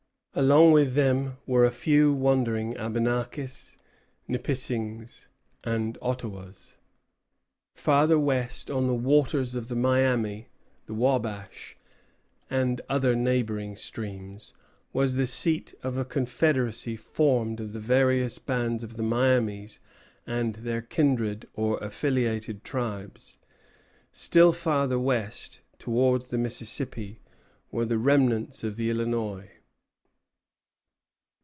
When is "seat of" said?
15.27-15.97